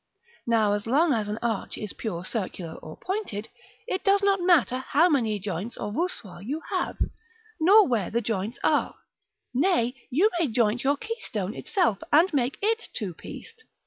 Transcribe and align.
Now 0.47 0.75
so 0.79 0.89
long 0.89 1.13
as 1.13 1.27
an 1.27 1.37
arch 1.43 1.77
is 1.77 1.93
pure 1.93 2.25
circular 2.25 2.73
or 2.79 2.97
pointed, 2.97 3.49
it 3.85 4.03
does 4.03 4.23
not 4.23 4.39
matter 4.41 4.79
how 4.79 5.07
many 5.09 5.37
joints 5.37 5.77
or 5.77 5.91
voussoirs 5.91 6.43
you 6.43 6.59
have, 6.71 6.97
nor 7.59 7.87
where 7.87 8.09
the 8.09 8.19
joints 8.19 8.57
are; 8.63 8.95
nay, 9.53 9.93
you 10.09 10.31
may 10.39 10.47
joint 10.47 10.83
your 10.83 10.97
keystone 10.97 11.53
itself, 11.53 11.99
and 12.11 12.33
make 12.33 12.57
it 12.63 12.89
two 12.95 13.13
pieced. 13.13 13.63